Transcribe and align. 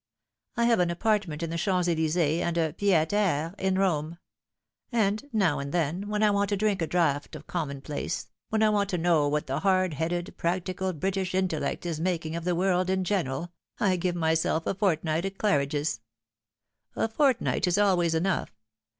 I 0.57 0.65
have 0.65 0.79
an 0.79 0.89
apartment 0.89 1.43
in 1.43 1.51
the 1.51 1.59
Champs 1.59 1.87
Elysees 1.87 2.17
and 2.41 2.57
a 2.57 2.73
pied 2.73 2.91
a 2.91 3.05
terre 3.05 3.55
in 3.59 3.77
Rome; 3.77 4.17
and 4.91 5.23
now 5.31 5.59
and 5.59 5.71
then, 5.71 6.07
when 6.07 6.23
I 6.23 6.31
want 6.31 6.49
to 6.49 6.57
drink 6.57 6.81
a 6.81 6.87
draught 6.87 7.35
of 7.35 7.45
common 7.45 7.81
place, 7.81 8.27
when 8.49 8.63
I 8.63 8.69
want 8.71 8.89
to 8.89 8.97
know 8.97 9.27
what 9.27 9.45
the 9.45 9.59
hard 9.59 9.93
headed, 9.93 10.33
practical 10.37 10.91
British 10.93 11.35
intellect 11.35 11.85
is 11.85 11.99
making 11.99 12.35
of 12.35 12.45
the 12.45 12.55
world 12.55 12.89
in 12.89 13.03
general, 13.03 13.51
I 13.79 13.95
give 13.95 14.15
myself 14.15 14.65
a 14.65 14.73
fortnight 14.73 15.23
at 15.25 15.37
Claridge's. 15.37 15.99
A 16.95 17.07
fortnight 17.07 17.67
is 17.67 17.77
always 17.77 18.15
enough. 18.15 18.49